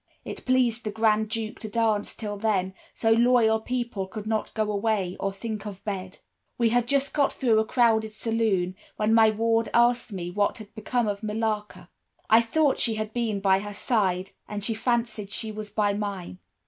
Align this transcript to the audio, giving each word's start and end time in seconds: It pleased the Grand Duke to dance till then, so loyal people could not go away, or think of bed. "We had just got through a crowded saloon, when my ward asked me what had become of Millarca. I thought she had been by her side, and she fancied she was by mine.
It 0.25 0.47
pleased 0.47 0.83
the 0.83 0.89
Grand 0.89 1.29
Duke 1.29 1.59
to 1.59 1.69
dance 1.69 2.15
till 2.15 2.35
then, 2.35 2.73
so 2.95 3.11
loyal 3.11 3.59
people 3.59 4.07
could 4.07 4.25
not 4.25 4.51
go 4.55 4.71
away, 4.71 5.15
or 5.19 5.31
think 5.31 5.67
of 5.67 5.85
bed. 5.85 6.17
"We 6.57 6.69
had 6.71 6.87
just 6.87 7.13
got 7.13 7.31
through 7.31 7.59
a 7.59 7.65
crowded 7.65 8.11
saloon, 8.11 8.75
when 8.95 9.13
my 9.13 9.29
ward 9.29 9.69
asked 9.75 10.11
me 10.11 10.31
what 10.31 10.57
had 10.57 10.73
become 10.73 11.07
of 11.07 11.21
Millarca. 11.21 11.87
I 12.31 12.41
thought 12.41 12.79
she 12.79 12.95
had 12.95 13.13
been 13.13 13.41
by 13.41 13.59
her 13.59 13.75
side, 13.75 14.31
and 14.47 14.63
she 14.63 14.73
fancied 14.73 15.29
she 15.29 15.51
was 15.51 15.69
by 15.69 15.93
mine. 15.93 16.39